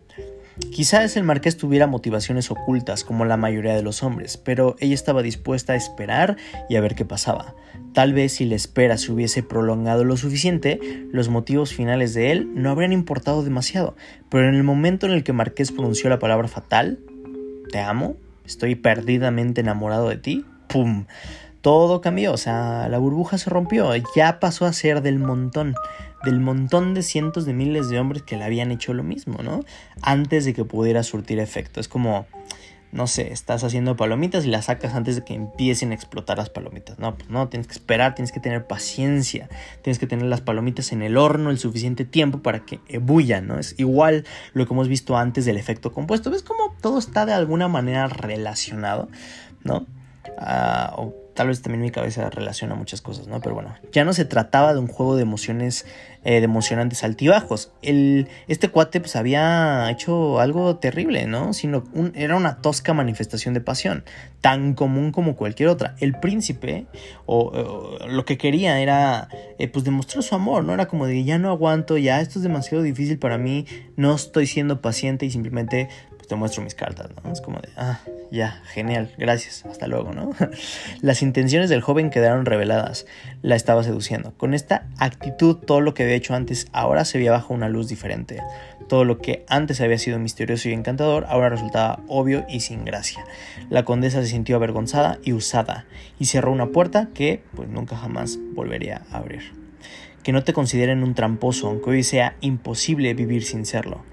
Quizás 0.59 1.15
el 1.15 1.23
marqués 1.23 1.57
tuviera 1.57 1.87
motivaciones 1.87 2.51
ocultas 2.51 3.03
como 3.03 3.25
la 3.25 3.37
mayoría 3.37 3.73
de 3.73 3.83
los 3.83 4.03
hombres, 4.03 4.37
pero 4.37 4.75
ella 4.79 4.93
estaba 4.93 5.21
dispuesta 5.21 5.73
a 5.73 5.77
esperar 5.77 6.37
y 6.69 6.75
a 6.75 6.81
ver 6.81 6.95
qué 6.95 7.05
pasaba. 7.05 7.55
Tal 7.93 8.13
vez 8.13 8.33
si 8.33 8.45
la 8.45 8.55
espera 8.55 8.97
se 8.97 9.11
hubiese 9.11 9.43
prolongado 9.43 10.03
lo 10.03 10.17
suficiente, 10.17 10.79
los 11.11 11.29
motivos 11.29 11.73
finales 11.73 12.13
de 12.13 12.31
él 12.31 12.49
no 12.53 12.69
habrían 12.69 12.93
importado 12.93 13.43
demasiado, 13.43 13.95
pero 14.29 14.47
en 14.47 14.55
el 14.55 14.63
momento 14.63 15.05
en 15.05 15.13
el 15.13 15.23
que 15.23 15.33
Marqués 15.33 15.71
pronunció 15.71 16.09
la 16.09 16.19
palabra 16.19 16.47
fatal, 16.47 16.99
te 17.71 17.79
amo, 17.79 18.15
estoy 18.45 18.75
perdidamente 18.75 19.61
enamorado 19.61 20.09
de 20.09 20.17
ti, 20.17 20.45
¡pum! 20.67 21.05
Todo 21.61 22.01
cambió, 22.01 22.33
o 22.33 22.37
sea, 22.37 22.87
la 22.89 22.97
burbuja 22.97 23.37
se 23.37 23.49
rompió, 23.49 23.91
ya 24.15 24.39
pasó 24.39 24.65
a 24.65 24.73
ser 24.73 25.01
del 25.01 25.19
montón 25.19 25.75
del 26.23 26.39
montón 26.39 26.93
de 26.93 27.03
cientos 27.03 27.45
de 27.45 27.53
miles 27.53 27.89
de 27.89 27.99
hombres 27.99 28.23
que 28.23 28.37
le 28.37 28.43
habían 28.43 28.71
hecho 28.71 28.93
lo 28.93 29.03
mismo, 29.03 29.41
¿no? 29.43 29.63
Antes 30.01 30.45
de 30.45 30.53
que 30.53 30.65
pudiera 30.65 31.03
surtir 31.03 31.39
efecto. 31.39 31.79
Es 31.79 31.87
como, 31.87 32.27
no 32.91 33.07
sé, 33.07 33.31
estás 33.31 33.63
haciendo 33.63 33.95
palomitas 33.95 34.45
y 34.45 34.49
las 34.49 34.65
sacas 34.65 34.93
antes 34.93 35.15
de 35.15 35.23
que 35.23 35.33
empiecen 35.33 35.91
a 35.91 35.95
explotar 35.95 36.37
las 36.37 36.49
palomitas. 36.49 36.99
No, 36.99 37.15
pues 37.15 37.29
no, 37.29 37.47
tienes 37.47 37.67
que 37.67 37.73
esperar, 37.73 38.15
tienes 38.15 38.31
que 38.31 38.39
tener 38.39 38.67
paciencia, 38.67 39.49
tienes 39.81 39.97
que 39.97 40.07
tener 40.07 40.25
las 40.25 40.41
palomitas 40.41 40.91
en 40.91 41.01
el 41.01 41.17
horno 41.17 41.49
el 41.49 41.57
suficiente 41.57 42.05
tiempo 42.05 42.41
para 42.41 42.65
que 42.65 42.79
ebullan, 42.87 43.47
¿no? 43.47 43.57
Es 43.57 43.75
igual 43.77 44.25
lo 44.53 44.67
que 44.67 44.73
hemos 44.73 44.87
visto 44.87 45.17
antes 45.17 45.45
del 45.45 45.57
efecto 45.57 45.91
compuesto. 45.91 46.29
¿Ves 46.29 46.43
cómo 46.43 46.75
todo 46.81 46.99
está 46.99 47.25
de 47.25 47.33
alguna 47.33 47.67
manera 47.67 48.07
relacionado, 48.07 49.09
¿no? 49.63 49.87
Ah, 50.37 50.95
tal 51.33 51.47
vez 51.47 51.61
también 51.61 51.81
mi 51.81 51.91
cabeza 51.91 52.29
relaciona 52.29 52.75
muchas 52.75 53.01
cosas, 53.01 53.27
¿no? 53.27 53.39
Pero 53.41 53.55
bueno, 53.55 53.73
ya 53.91 54.03
no 54.03 54.13
se 54.13 54.25
trataba 54.25 54.73
de 54.73 54.79
un 54.79 54.87
juego 54.87 55.15
de 55.15 55.23
emociones, 55.23 55.85
eh, 56.23 56.39
de 56.39 56.45
emocionantes 56.45 57.03
altibajos. 57.03 57.71
Este 57.81 58.69
cuate 58.69 58.99
pues 58.99 59.15
había 59.15 59.89
hecho 59.89 60.39
algo 60.39 60.77
terrible, 60.77 61.25
¿no? 61.25 61.53
Sino 61.53 61.83
era 62.13 62.35
una 62.35 62.57
tosca 62.61 62.93
manifestación 62.93 63.53
de 63.53 63.61
pasión, 63.61 64.03
tan 64.39 64.73
común 64.73 65.11
como 65.11 65.35
cualquier 65.35 65.69
otra. 65.69 65.95
El 65.99 66.19
príncipe, 66.19 66.85
o, 67.25 67.97
lo 68.07 68.25
que 68.25 68.37
quería 68.37 68.79
era, 68.81 69.29
eh, 69.57 69.67
pues 69.67 69.83
demostrar 69.83 70.23
su 70.23 70.35
amor, 70.35 70.63
¿no? 70.63 70.73
Era 70.73 70.87
como 70.87 71.07
de, 71.07 71.23
ya 71.23 71.39
no 71.39 71.49
aguanto, 71.49 71.97
ya 71.97 72.21
esto 72.21 72.37
es 72.37 72.43
demasiado 72.43 72.83
difícil 72.83 73.17
para 73.17 73.37
mí, 73.37 73.65
no 73.95 74.13
estoy 74.13 74.45
siendo 74.45 74.79
paciente 74.79 75.25
y 75.25 75.31
simplemente 75.31 75.89
te 76.31 76.37
muestro 76.37 76.63
mis 76.63 76.75
cartas, 76.75 77.09
¿no? 77.21 77.29
Es 77.29 77.41
como 77.41 77.59
de, 77.59 77.67
ah, 77.75 77.99
ya, 78.31 78.61
genial, 78.67 79.11
gracias, 79.17 79.65
hasta 79.65 79.85
luego, 79.87 80.13
¿no? 80.13 80.29
Las 81.01 81.23
intenciones 81.23 81.69
del 81.69 81.81
joven 81.81 82.09
quedaron 82.09 82.45
reveladas, 82.45 83.05
la 83.41 83.57
estaba 83.57 83.83
seduciendo. 83.83 84.31
Con 84.37 84.53
esta 84.53 84.87
actitud, 84.97 85.57
todo 85.57 85.81
lo 85.81 85.93
que 85.93 86.03
había 86.03 86.15
hecho 86.15 86.33
antes 86.33 86.67
ahora 86.71 87.03
se 87.03 87.17
veía 87.17 87.33
bajo 87.33 87.53
una 87.53 87.67
luz 87.67 87.89
diferente. 87.89 88.41
Todo 88.87 89.03
lo 89.03 89.17
que 89.17 89.43
antes 89.49 89.81
había 89.81 89.97
sido 89.97 90.19
misterioso 90.19 90.69
y 90.69 90.73
encantador 90.73 91.25
ahora 91.27 91.49
resultaba 91.49 91.99
obvio 92.07 92.45
y 92.47 92.61
sin 92.61 92.85
gracia. 92.85 93.25
La 93.69 93.83
condesa 93.83 94.21
se 94.21 94.29
sintió 94.29 94.55
avergonzada 94.55 95.19
y 95.25 95.33
usada 95.33 95.85
y 96.17 96.27
cerró 96.27 96.53
una 96.53 96.67
puerta 96.67 97.09
que 97.13 97.43
pues 97.57 97.67
nunca 97.67 97.97
jamás 97.97 98.39
volvería 98.53 99.01
a 99.11 99.17
abrir. 99.17 99.51
Que 100.23 100.31
no 100.31 100.45
te 100.45 100.53
consideren 100.53 101.03
un 101.03 101.13
tramposo, 101.13 101.67
aunque 101.67 101.89
hoy 101.89 102.03
sea 102.03 102.37
imposible 102.39 103.13
vivir 103.15 103.43
sin 103.43 103.65
serlo. 103.65 104.05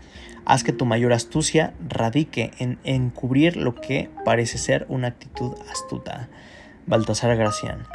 Haz 0.48 0.64
que 0.64 0.72
tu 0.72 0.86
mayor 0.86 1.12
astucia 1.12 1.74
radique 1.86 2.52
en 2.58 2.78
encubrir 2.82 3.58
lo 3.58 3.74
que 3.74 4.08
parece 4.24 4.56
ser 4.56 4.86
una 4.88 5.08
actitud 5.08 5.52
astuta. 5.70 6.30
Baltasar 6.86 7.36
Gracián. 7.36 7.86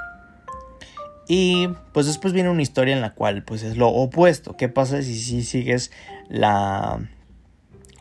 Y 1.27 1.67
pues 1.93 2.05
después 2.05 2.31
viene 2.31 2.51
una 2.51 2.61
historia 2.61 2.93
en 2.93 3.01
la 3.01 3.15
cual 3.15 3.43
pues 3.43 3.63
es 3.63 3.75
lo 3.75 3.87
opuesto. 3.87 4.55
¿Qué 4.55 4.69
pasa 4.69 5.01
si, 5.01 5.19
si 5.19 5.41
sigues 5.41 5.91
la, 6.29 6.99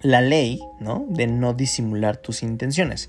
la 0.02 0.20
ley 0.20 0.60
¿no? 0.80 1.06
de 1.08 1.28
no 1.28 1.54
disimular 1.54 2.18
tus 2.18 2.42
intenciones? 2.42 3.08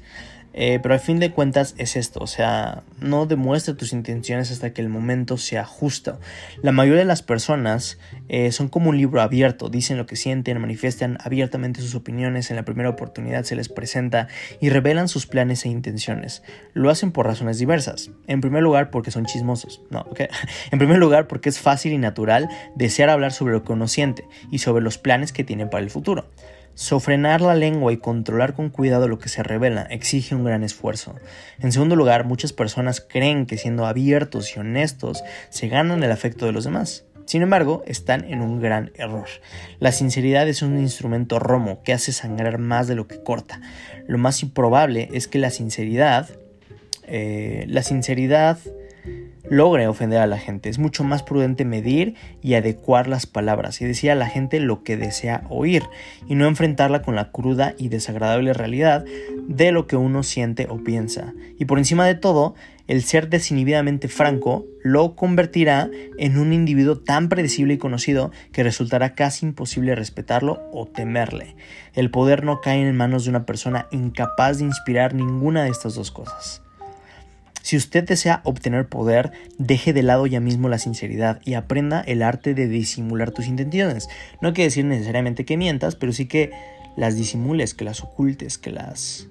Eh, 0.53 0.79
pero 0.81 0.93
al 0.93 0.99
fin 0.99 1.19
de 1.19 1.31
cuentas 1.31 1.73
es 1.77 1.95
esto, 1.95 2.19
o 2.21 2.27
sea, 2.27 2.83
no 2.99 3.25
demuestra 3.25 3.75
tus 3.75 3.91
intenciones 3.91 4.51
hasta 4.51 4.71
que 4.71 4.81
el 4.81 4.89
momento 4.89 5.37
sea 5.37 5.65
justo. 5.65 6.19
La 6.61 6.71
mayoría 6.71 6.99
de 6.99 7.05
las 7.05 7.23
personas 7.23 7.97
eh, 8.29 8.51
son 8.51 8.69
como 8.69 8.91
un 8.91 8.97
libro 8.97 9.21
abierto, 9.21 9.69
dicen 9.69 9.97
lo 9.97 10.05
que 10.05 10.15
sienten, 10.15 10.61
manifiestan 10.61 11.17
abiertamente 11.23 11.81
sus 11.81 11.95
opiniones 11.95 12.51
en 12.51 12.55
la 12.55 12.65
primera 12.65 12.89
oportunidad 12.89 13.43
se 13.43 13.55
les 13.55 13.69
presenta 13.69 14.27
y 14.61 14.69
revelan 14.69 15.07
sus 15.07 15.25
planes 15.25 15.65
e 15.65 15.69
intenciones. 15.69 16.43
Lo 16.73 16.89
hacen 16.89 17.11
por 17.11 17.25
razones 17.25 17.57
diversas. 17.57 18.11
En 18.27 18.41
primer 18.41 18.61
lugar 18.61 18.91
porque 18.91 19.11
son 19.11 19.25
chismosos, 19.25 19.81
no, 19.89 20.05
En 20.71 20.79
primer 20.79 20.99
lugar 20.99 21.27
porque 21.27 21.49
es 21.49 21.59
fácil 21.59 21.93
y 21.93 21.97
natural 21.97 22.47
desear 22.75 23.09
hablar 23.09 23.33
sobre 23.33 23.53
lo 23.53 23.63
que 23.63 23.73
uno 23.73 23.87
siente 23.87 24.25
y 24.51 24.59
sobre 24.59 24.83
los 24.83 24.97
planes 24.97 25.31
que 25.31 25.43
tienen 25.43 25.69
para 25.69 25.83
el 25.83 25.89
futuro. 25.89 26.27
Sofrenar 26.75 27.41
la 27.41 27.55
lengua 27.55 27.93
y 27.93 27.97
controlar 27.97 28.55
con 28.55 28.69
cuidado 28.69 29.07
lo 29.07 29.19
que 29.19 29.29
se 29.29 29.43
revela 29.43 29.83
exige 29.83 30.33
un 30.33 30.43
gran 30.43 30.63
esfuerzo. 30.63 31.15
En 31.59 31.71
segundo 31.71 31.95
lugar, 31.95 32.25
muchas 32.25 32.51
personas 32.51 32.99
creen 32.99 33.45
que 33.45 33.57
siendo 33.57 33.85
abiertos 33.85 34.55
y 34.55 34.59
honestos 34.59 35.23
se 35.49 35.67
ganan 35.67 36.03
el 36.03 36.11
afecto 36.11 36.45
de 36.45 36.51
los 36.51 36.63
demás. 36.63 37.05
Sin 37.25 37.41
embargo, 37.41 37.83
están 37.85 38.25
en 38.25 38.41
un 38.41 38.59
gran 38.59 38.91
error. 38.95 39.27
La 39.79 39.91
sinceridad 39.91 40.47
es 40.47 40.61
un 40.61 40.77
instrumento 40.79 41.39
romo 41.39 41.81
que 41.83 41.93
hace 41.93 42.11
sangrar 42.11 42.57
más 42.57 42.87
de 42.87 42.95
lo 42.95 43.07
que 43.07 43.21
corta. 43.21 43.61
Lo 44.07 44.17
más 44.17 44.41
improbable 44.43 45.09
es 45.13 45.27
que 45.27 45.39
la 45.39 45.49
sinceridad, 45.49 46.29
eh, 47.07 47.65
la 47.69 47.83
sinceridad 47.83 48.57
logre 49.49 49.87
ofender 49.87 50.19
a 50.19 50.27
la 50.27 50.37
gente. 50.37 50.69
Es 50.69 50.79
mucho 50.79 51.03
más 51.03 51.23
prudente 51.23 51.65
medir 51.65 52.15
y 52.41 52.53
adecuar 52.53 53.07
las 53.07 53.25
palabras 53.25 53.81
y 53.81 53.85
decir 53.85 54.11
a 54.11 54.15
la 54.15 54.27
gente 54.27 54.59
lo 54.59 54.83
que 54.83 54.97
desea 54.97 55.43
oír 55.49 55.83
y 56.27 56.35
no 56.35 56.47
enfrentarla 56.47 57.01
con 57.01 57.15
la 57.15 57.31
cruda 57.31 57.75
y 57.77 57.89
desagradable 57.89 58.53
realidad 58.53 59.05
de 59.47 59.71
lo 59.71 59.87
que 59.87 59.95
uno 59.95 60.23
siente 60.23 60.67
o 60.69 60.77
piensa. 60.77 61.33
Y 61.59 61.65
por 61.65 61.77
encima 61.77 62.05
de 62.05 62.15
todo, 62.15 62.55
el 62.87 63.03
ser 63.03 63.29
desinhibidamente 63.29 64.09
franco 64.09 64.65
lo 64.83 65.15
convertirá 65.15 65.89
en 66.17 66.37
un 66.37 66.51
individuo 66.51 66.97
tan 66.97 67.29
predecible 67.29 67.75
y 67.75 67.77
conocido 67.77 68.31
que 68.51 68.63
resultará 68.63 69.15
casi 69.15 69.45
imposible 69.45 69.95
respetarlo 69.95 70.61
o 70.73 70.85
temerle. 70.85 71.55
El 71.93 72.11
poder 72.11 72.43
no 72.43 72.59
cae 72.59 72.81
en 72.81 72.95
manos 72.95 73.23
de 73.23 73.29
una 73.29 73.45
persona 73.45 73.87
incapaz 73.91 74.57
de 74.57 74.65
inspirar 74.65 75.13
ninguna 75.13 75.63
de 75.63 75.69
estas 75.69 75.95
dos 75.95 76.11
cosas. 76.11 76.62
Si 77.63 77.77
usted 77.77 78.03
desea 78.03 78.41
obtener 78.43 78.89
poder, 78.89 79.31
deje 79.57 79.93
de 79.93 80.03
lado 80.03 80.27
ya 80.27 80.41
mismo 80.41 80.67
la 80.67 80.77
sinceridad 80.77 81.39
y 81.45 81.53
aprenda 81.53 82.01
el 82.01 82.21
arte 82.21 82.53
de 82.53 82.67
disimular 82.67 83.31
tus 83.31 83.47
intenciones. 83.47 84.09
No 84.41 84.53
quiere 84.53 84.65
decir 84.65 84.83
necesariamente 84.83 85.45
que 85.45 85.55
mientas, 85.55 85.95
pero 85.95 86.11
sí 86.11 86.25
que 86.25 86.51
las 86.97 87.15
disimules, 87.15 87.73
que 87.73 87.85
las 87.85 88.03
ocultes, 88.03 88.57
que 88.57 88.69
las 88.69 89.27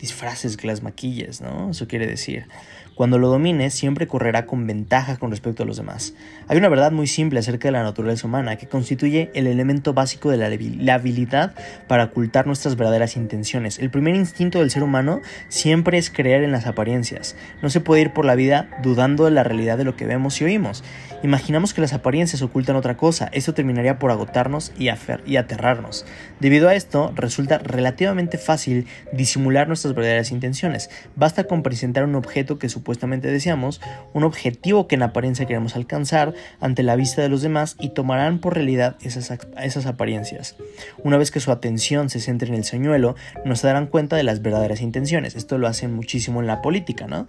disfraces, 0.00 0.56
que 0.56 0.66
las 0.66 0.82
maquilles, 0.82 1.40
¿no? 1.40 1.70
Eso 1.70 1.86
quiere 1.86 2.08
decir. 2.08 2.46
Cuando 2.94 3.18
lo 3.18 3.28
domine, 3.28 3.70
siempre 3.70 4.06
correrá 4.06 4.44
con 4.44 4.66
ventaja 4.66 5.16
con 5.16 5.30
respecto 5.30 5.62
a 5.62 5.66
los 5.66 5.78
demás. 5.78 6.14
Hay 6.48 6.58
una 6.58 6.68
verdad 6.68 6.92
muy 6.92 7.06
simple 7.06 7.38
acerca 7.38 7.68
de 7.68 7.72
la 7.72 7.82
naturaleza 7.82 8.26
humana 8.26 8.56
que 8.56 8.68
constituye 8.68 9.30
el 9.34 9.46
elemento 9.46 9.94
básico 9.94 10.30
de 10.30 10.36
la, 10.36 10.94
habilidad 10.94 11.54
para 11.88 12.04
ocultar 12.04 12.46
nuestras 12.46 12.76
verdaderas 12.76 13.16
intenciones. 13.16 13.78
El 13.78 13.90
primer 13.90 14.14
instinto 14.16 14.58
del 14.58 14.70
ser 14.70 14.82
humano 14.82 15.20
siempre 15.48 15.96
es 15.96 16.10
creer 16.10 16.42
en 16.42 16.52
las 16.52 16.66
apariencias. 16.66 17.36
No 17.62 17.70
se 17.70 17.80
puede 17.80 18.02
ir 18.02 18.12
por 18.12 18.24
la 18.24 18.34
vida 18.34 18.68
dudando 18.82 19.24
de 19.24 19.30
la 19.30 19.44
realidad 19.44 19.78
de 19.78 19.84
lo 19.84 19.96
que 19.96 20.06
vemos 20.06 20.40
y 20.40 20.44
oímos. 20.44 20.84
Imaginamos 21.22 21.74
que 21.74 21.80
las 21.80 21.92
apariencias 21.92 22.42
ocultan 22.42 22.76
otra 22.76 22.96
cosa. 22.96 23.30
Esto 23.32 23.54
terminaría 23.54 23.98
por 23.98 24.10
agotarnos 24.10 24.72
y, 24.78 24.88
y 25.26 25.36
aterrarnos. 25.36 26.06
Debido 26.38 26.68
a 26.68 26.74
esto, 26.74 27.12
resulta 27.14 27.58
relativamente 27.58 28.38
fácil 28.38 28.86
disimular 29.12 29.68
nuestras 29.68 29.94
verdaderas 29.94 30.32
intenciones. 30.32 30.90
Basta 31.16 31.44
con 31.44 31.62
presentar 31.62 32.04
un 32.04 32.14
objeto 32.14 32.58
que 32.58 32.68
supone 32.68 32.79
supuestamente 32.80 33.30
deseamos, 33.30 33.80
un 34.14 34.24
objetivo 34.24 34.88
que 34.88 34.94
en 34.94 35.02
apariencia 35.02 35.44
queremos 35.44 35.76
alcanzar 35.76 36.32
ante 36.60 36.82
la 36.82 36.96
vista 36.96 37.20
de 37.20 37.28
los 37.28 37.42
demás 37.42 37.76
y 37.78 37.90
tomarán 37.90 38.38
por 38.38 38.54
realidad 38.54 38.96
esas, 39.02 39.30
esas 39.62 39.84
apariencias. 39.84 40.56
Una 41.04 41.18
vez 41.18 41.30
que 41.30 41.40
su 41.40 41.52
atención 41.52 42.08
se 42.08 42.20
centre 42.20 42.48
en 42.48 42.54
el 42.54 42.64
señuelo, 42.64 43.16
no 43.44 43.54
se 43.54 43.66
darán 43.66 43.86
cuenta 43.86 44.16
de 44.16 44.22
las 44.22 44.40
verdaderas 44.40 44.80
intenciones. 44.80 45.36
Esto 45.36 45.58
lo 45.58 45.66
hacen 45.66 45.94
muchísimo 45.94 46.40
en 46.40 46.46
la 46.46 46.62
política, 46.62 47.06
¿no? 47.06 47.26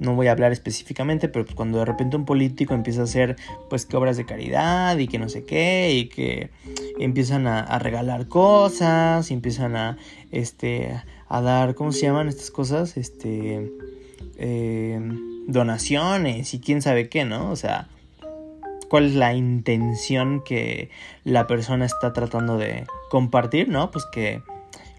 no 0.00 0.14
voy 0.14 0.28
a 0.28 0.32
hablar 0.32 0.52
específicamente, 0.52 1.28
pero 1.28 1.44
pues 1.44 1.56
cuando 1.56 1.78
de 1.78 1.84
repente 1.84 2.16
un 2.16 2.24
político 2.24 2.74
empieza 2.74 3.00
a 3.00 3.04
hacer 3.04 3.36
pues 3.68 3.84
que 3.84 3.96
obras 3.96 4.16
de 4.16 4.26
caridad 4.26 4.96
y 4.98 5.08
que 5.08 5.18
no 5.18 5.28
sé 5.28 5.44
qué 5.44 5.92
y 5.92 6.08
que 6.08 6.50
empiezan 6.98 7.46
a, 7.46 7.60
a, 7.60 7.78
regalar 7.78 8.28
cosas 8.28 9.30
y 9.30 9.34
empiezan 9.34 9.76
a 9.76 9.96
este 10.30 11.02
a 11.28 11.40
dar 11.40 11.74
¿cómo 11.74 11.92
se 11.92 12.02
llaman 12.02 12.28
estas 12.28 12.50
cosas? 12.50 12.96
este 12.96 13.72
eh, 14.38 15.00
donaciones 15.46 16.54
y 16.54 16.60
quién 16.60 16.82
sabe 16.82 17.08
qué, 17.08 17.24
¿no? 17.24 17.50
O 17.50 17.56
sea, 17.56 17.88
cuál 18.88 19.06
es 19.06 19.14
la 19.14 19.34
intención 19.34 20.42
que 20.44 20.90
la 21.24 21.46
persona 21.46 21.84
está 21.84 22.12
tratando 22.12 22.56
de 22.56 22.86
compartir, 23.10 23.68
¿no? 23.68 23.90
Pues 23.90 24.06
que 24.06 24.42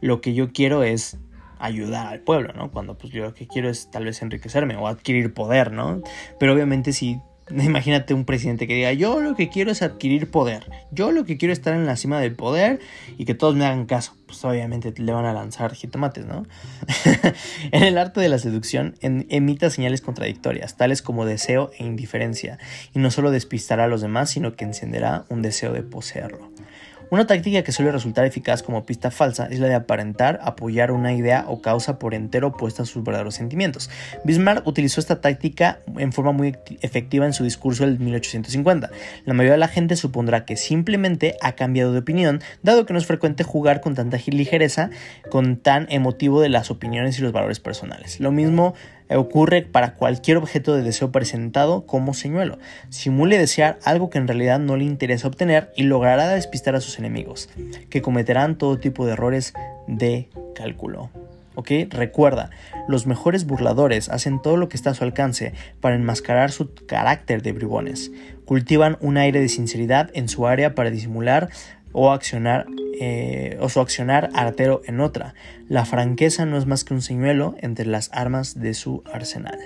lo 0.01 0.21
que 0.21 0.33
yo 0.33 0.51
quiero 0.51 0.83
es 0.83 1.17
ayudar 1.59 2.07
al 2.07 2.21
pueblo, 2.21 2.53
¿no? 2.53 2.71
Cuando 2.71 2.97
pues 2.97 3.11
yo 3.11 3.23
lo 3.25 3.33
que 3.33 3.47
quiero 3.47 3.69
es 3.69 3.91
tal 3.91 4.05
vez 4.05 4.21
enriquecerme 4.21 4.75
o 4.77 4.87
adquirir 4.87 5.33
poder, 5.33 5.71
¿no? 5.71 6.01
Pero 6.39 6.53
obviamente 6.53 6.93
si 6.93 7.19
Imagínate 7.63 8.13
un 8.13 8.25
presidente 8.25 8.67
que 8.67 8.75
diga, 8.75 8.93
yo 8.93 9.19
lo 9.21 9.35
que 9.35 9.49
quiero 9.49 9.71
es 9.71 9.81
adquirir 9.81 10.29
poder, 10.29 10.65
yo 10.91 11.11
lo 11.11 11.25
que 11.25 11.37
quiero 11.37 11.51
es 11.51 11.59
estar 11.59 11.73
en 11.73 11.85
la 11.85 11.95
cima 11.95 12.19
del 12.19 12.35
poder 12.35 12.79
y 13.17 13.25
que 13.25 13.33
todos 13.33 13.55
me 13.55 13.65
hagan 13.65 13.85
caso. 13.85 14.15
Pues 14.25 14.45
obviamente 14.45 14.93
le 14.95 15.11
van 15.11 15.25
a 15.25 15.33
lanzar 15.33 15.73
jitomates, 15.73 16.25
¿no? 16.25 16.45
en 17.71 17.83
el 17.83 17.97
arte 17.97 18.21
de 18.21 18.29
la 18.29 18.37
seducción 18.37 18.93
emita 19.01 19.71
señales 19.71 20.01
contradictorias, 20.01 20.77
tales 20.77 21.01
como 21.01 21.25
deseo 21.25 21.71
e 21.79 21.83
indiferencia, 21.83 22.59
y 22.93 22.99
no 22.99 23.09
solo 23.09 23.31
despistará 23.31 23.85
a 23.85 23.87
los 23.87 24.01
demás, 24.01 24.29
sino 24.29 24.55
que 24.55 24.65
encenderá 24.65 25.25
un 25.29 25.41
deseo 25.41 25.73
de 25.73 25.81
poseerlo. 25.81 26.51
Una 27.11 27.25
táctica 27.25 27.63
que 27.63 27.71
suele 27.71 27.91
resultar 27.91 28.25
eficaz 28.25 28.61
como 28.61 28.85
pista 28.85 29.09
falsa 29.09 29.47
es 29.49 29.59
la 29.59 29.67
de 29.67 29.73
aparentar 29.73 30.39
apoyar 30.43 30.91
una 30.91 31.13
idea 31.13 31.45
o 31.47 31.59
causa 31.59 31.97
por 31.97 32.13
entero 32.13 32.49
opuesta 32.49 32.83
a 32.83 32.85
sus 32.85 33.03
verdaderos 33.03 33.33
sentimientos. 33.33 33.89
Bismarck 34.23 34.67
utilizó 34.67 34.99
esta 34.99 35.19
táctica 35.19 35.79
en 35.97 36.13
forma 36.13 36.33
muy 36.33 36.55
efectiva 36.81 37.25
en 37.25 37.33
su 37.33 37.43
discurso 37.43 37.83
del 37.83 37.99
1850. 37.99 38.91
La 39.25 39.33
mayoría 39.33 39.53
de 39.53 39.57
la 39.57 39.67
gente 39.67 39.95
supondrá 39.95 40.45
que 40.45 40.55
simplemente 40.55 41.35
ha 41.41 41.53
cambiado 41.53 41.93
de 41.93 41.99
opinión, 41.99 42.41
dado 42.61 42.85
que 42.85 42.93
no 42.93 42.99
es 42.99 43.07
frecuente 43.07 43.43
jugar 43.43 43.81
con 43.81 43.95
tanta 43.95 44.17
ligereza, 44.27 44.91
con 45.31 45.57
tan 45.57 45.87
emotivo 45.89 46.41
de 46.41 46.49
las 46.49 46.69
opiniones 46.69 47.17
y 47.17 47.23
los 47.23 47.31
valores 47.31 47.59
personales. 47.59 48.19
Lo 48.19 48.31
mismo 48.31 48.75
ocurre 49.17 49.63
para 49.63 49.95
cualquier 49.95 50.37
objeto 50.37 50.75
de 50.75 50.83
deseo 50.83 51.11
presentado 51.11 51.85
como 51.85 52.13
señuelo. 52.13 52.59
Simule 52.89 53.37
desear 53.37 53.79
algo 53.83 54.09
que 54.09 54.17
en 54.17 54.27
realidad 54.27 54.59
no 54.59 54.77
le 54.77 54.85
interesa 54.85 55.27
obtener 55.27 55.71
y 55.75 55.83
logrará 55.83 56.27
despistar 56.29 56.75
a 56.75 56.81
sus 56.81 56.99
enemigos, 56.99 57.49
que 57.89 58.01
cometerán 58.01 58.57
todo 58.57 58.79
tipo 58.79 59.05
de 59.05 59.13
errores 59.13 59.53
de 59.87 60.29
cálculo. 60.55 61.09
¿Ok? 61.55 61.71
Recuerda, 61.89 62.51
los 62.87 63.05
mejores 63.05 63.45
burladores 63.45 64.07
hacen 64.07 64.41
todo 64.41 64.55
lo 64.55 64.69
que 64.69 64.77
está 64.77 64.91
a 64.91 64.93
su 64.93 65.03
alcance 65.03 65.53
para 65.81 65.95
enmascarar 65.95 66.51
su 66.51 66.73
carácter 66.85 67.41
de 67.41 67.51
bribones. 67.51 68.11
Cultivan 68.45 68.97
un 69.01 69.17
aire 69.17 69.41
de 69.41 69.49
sinceridad 69.49 70.09
en 70.13 70.29
su 70.29 70.47
área 70.47 70.73
para 70.73 70.89
disimular 70.89 71.49
eh, 73.01 73.57
o 73.59 73.69
su 73.69 73.79
accionar 73.79 74.29
artero 74.33 74.81
en 74.85 74.99
otra. 74.99 75.33
La 75.67 75.85
franqueza 75.85 76.45
no 76.45 76.57
es 76.57 76.65
más 76.65 76.83
que 76.83 76.93
un 76.93 77.01
señuelo 77.01 77.55
entre 77.59 77.85
las 77.85 78.09
armas 78.13 78.59
de 78.59 78.73
su 78.73 79.03
arsenal. 79.11 79.59